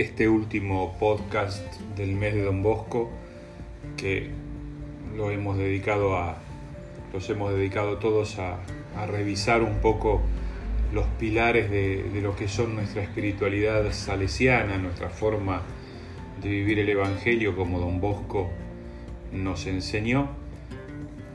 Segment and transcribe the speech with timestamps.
[0.00, 3.10] este último podcast del mes de Don Bosco
[3.98, 4.30] que
[5.14, 6.38] lo hemos dedicado a
[7.12, 8.60] los hemos dedicado todos a,
[9.06, 10.22] revisar un poco
[10.94, 15.62] los pilares de, de, lo que son nuestra espiritualidad salesiana, nuestra forma
[16.42, 18.50] de vivir el Evangelio como Don Bosco
[19.32, 20.30] nos enseñó.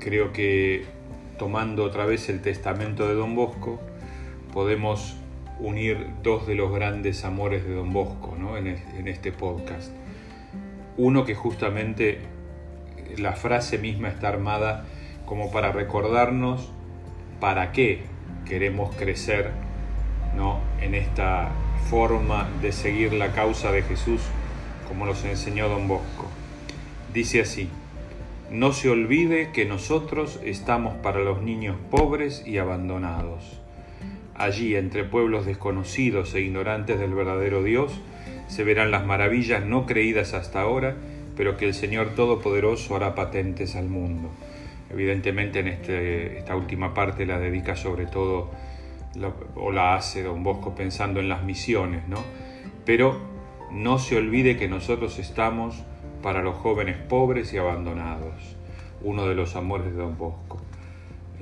[0.00, 0.84] Creo que
[1.38, 3.78] tomando otra vez el testamento de Don Bosco,
[4.52, 5.16] podemos
[5.58, 9.90] unir dos de los grandes amores de Don Bosco en, este podcast.
[10.96, 12.20] Uno que justamente
[13.16, 14.84] la frase misma está armada
[15.26, 16.70] como para recordarnos
[17.40, 18.02] para qué
[18.44, 19.50] queremos crecer
[20.36, 20.60] ¿no?
[20.80, 21.50] en esta
[21.88, 24.20] forma de seguir la causa de Jesús
[24.88, 26.26] como nos enseñó Don Bosco.
[27.12, 27.68] Dice así,
[28.50, 33.63] no se olvide que nosotros estamos para los niños pobres y abandonados
[34.34, 38.00] Allí, entre pueblos desconocidos e ignorantes del verdadero Dios,
[38.48, 40.96] se verán las maravillas no creídas hasta ahora,
[41.36, 44.30] pero que el Señor Todopoderoso hará patentes al mundo.
[44.90, 48.50] Evidentemente en este, esta última parte la dedica sobre todo,
[49.54, 52.18] o la hace don Bosco pensando en las misiones, ¿no?
[52.84, 53.18] Pero
[53.70, 55.82] no se olvide que nosotros estamos
[56.22, 58.56] para los jóvenes pobres y abandonados,
[59.02, 60.53] uno de los amores de don Bosco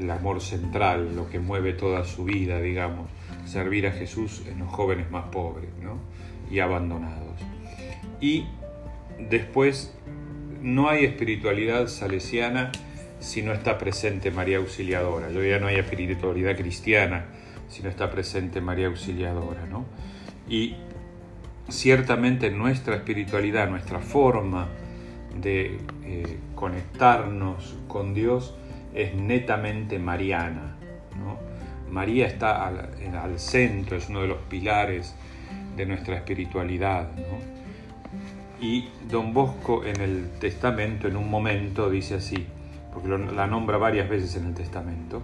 [0.00, 3.10] el amor central, lo que mueve toda su vida, digamos,
[3.44, 5.68] servir a Jesús en los jóvenes más pobres
[6.50, 7.38] y abandonados.
[8.20, 8.46] Y
[9.30, 9.94] después,
[10.62, 12.72] no hay espiritualidad salesiana
[13.18, 15.30] si no está presente María Auxiliadora.
[15.30, 17.26] Yo ya no hay espiritualidad cristiana
[17.68, 19.66] si no está presente María Auxiliadora.
[19.66, 19.84] ¿no?
[20.48, 20.76] Y
[21.68, 24.68] ciertamente nuestra espiritualidad, nuestra forma
[25.40, 28.54] de eh, conectarnos con Dios,
[28.94, 30.76] es netamente mariana.
[31.90, 35.14] María está al, centro, es uno de los pilares
[35.76, 37.08] de nuestra espiritualidad.
[38.60, 42.46] Y don Bosco en el testamento, en un momento, dice así,
[42.92, 45.22] porque la nombra varias veces en el testamento,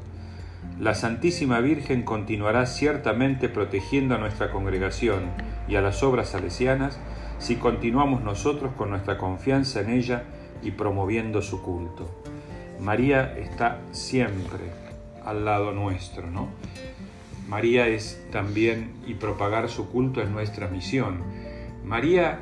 [0.81, 5.31] la Santísima Virgen continuará ciertamente protegiendo a nuestra congregación
[5.69, 6.99] y a las obras salesianas
[7.39, 10.25] si continuamos nosotros con nuestra confianza en ella
[10.63, 12.26] y promoviendo su culto.
[12.81, 14.65] María está siempre
[15.25, 16.49] al lado nuestro, ¿no?
[17.49, 21.23] María es también, y propagar su culto es nuestra misión.
[21.85, 22.41] María,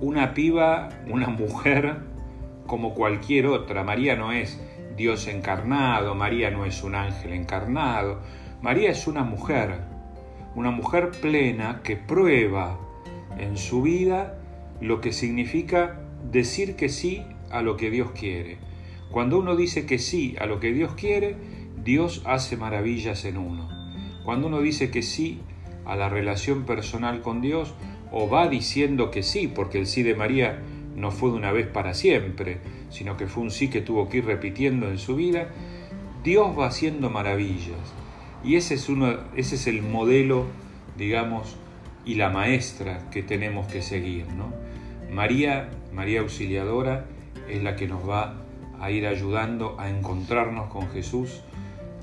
[0.00, 1.96] una piba, una mujer
[2.66, 3.84] como cualquier otra.
[3.84, 4.60] María no es
[4.96, 8.20] Dios encarnado, María no es un ángel encarnado.
[8.62, 9.80] María es una mujer,
[10.54, 12.78] una mujer plena que prueba
[13.38, 14.38] en su vida
[14.80, 16.00] lo que significa
[16.30, 18.58] decir que sí a lo que Dios quiere.
[19.10, 21.36] Cuando uno dice que sí a lo que Dios quiere,
[21.82, 23.68] Dios hace maravillas en uno.
[24.24, 25.40] Cuando uno dice que sí
[25.86, 27.74] a la relación personal con Dios,
[28.10, 30.60] o va diciendo que sí, porque el sí de María
[30.94, 32.58] no fue de una vez para siempre,
[32.90, 35.48] sino que fue un sí que tuvo que ir repitiendo en su vida,
[36.24, 37.78] Dios va haciendo maravillas.
[38.44, 40.46] Y ese es, uno, ese es el modelo,
[40.96, 41.56] digamos,
[42.04, 44.26] y la maestra que tenemos que seguir.
[44.32, 44.52] ¿no?
[45.10, 47.06] María, María Auxiliadora,
[47.48, 48.42] es la que nos va
[48.80, 51.42] a ir ayudando a encontrarnos con Jesús,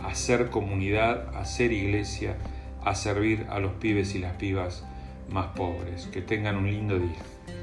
[0.03, 2.37] a ser comunidad, a ser iglesia,
[2.83, 4.85] a servir a los pibes y las pibas
[5.29, 6.07] más pobres.
[6.07, 7.54] Que tengan un lindo día.